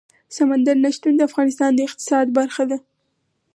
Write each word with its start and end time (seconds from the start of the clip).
سمندر 0.35 0.75
نه 0.83 0.89
شتون 0.95 1.13
د 1.17 1.21
افغانستان 1.29 1.71
د 1.73 1.79
اقتصاد 1.87 2.27
برخه 2.37 2.63
ده. 2.69 2.77